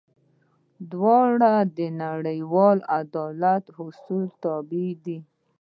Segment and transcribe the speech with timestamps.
[0.91, 5.17] دواړه د نړیوال عدالت اصولو تابع دي.